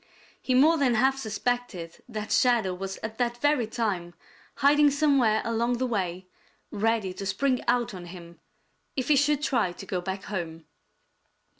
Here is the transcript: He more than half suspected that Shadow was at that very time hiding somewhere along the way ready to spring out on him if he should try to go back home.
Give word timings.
He 0.41 0.55
more 0.55 0.79
than 0.79 0.95
half 0.95 1.19
suspected 1.19 2.01
that 2.09 2.31
Shadow 2.31 2.73
was 2.73 2.97
at 3.03 3.19
that 3.19 3.37
very 3.37 3.67
time 3.67 4.15
hiding 4.55 4.89
somewhere 4.89 5.43
along 5.45 5.77
the 5.77 5.85
way 5.85 6.25
ready 6.71 7.13
to 7.13 7.23
spring 7.27 7.63
out 7.67 7.93
on 7.93 8.07
him 8.07 8.39
if 8.95 9.09
he 9.09 9.15
should 9.15 9.43
try 9.43 9.71
to 9.73 9.85
go 9.85 10.01
back 10.01 10.23
home. 10.23 10.65